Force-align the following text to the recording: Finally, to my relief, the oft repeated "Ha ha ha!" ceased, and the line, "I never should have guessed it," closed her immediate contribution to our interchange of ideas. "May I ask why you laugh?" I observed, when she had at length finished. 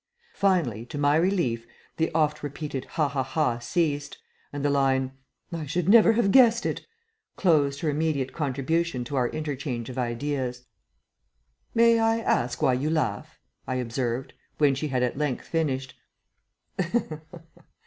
Finally, 0.33 0.83
to 0.83 0.97
my 0.97 1.15
relief, 1.15 1.67
the 1.97 2.09
oft 2.15 2.41
repeated 2.41 2.85
"Ha 2.85 3.07
ha 3.07 3.21
ha!" 3.21 3.59
ceased, 3.59 4.17
and 4.51 4.65
the 4.65 4.69
line, 4.71 5.11
"I 5.53 5.57
never 5.57 5.67
should 5.67 5.93
have 6.15 6.31
guessed 6.31 6.65
it," 6.65 6.87
closed 7.35 7.81
her 7.81 7.89
immediate 7.91 8.33
contribution 8.33 9.03
to 9.03 9.15
our 9.15 9.27
interchange 9.29 9.91
of 9.91 9.99
ideas. 9.99 10.63
"May 11.75 11.99
I 11.99 12.17
ask 12.17 12.63
why 12.63 12.73
you 12.73 12.89
laugh?" 12.89 13.37
I 13.67 13.75
observed, 13.75 14.33
when 14.57 14.73
she 14.73 14.87
had 14.87 15.03
at 15.03 15.19
length 15.19 15.45
finished. 15.45 15.93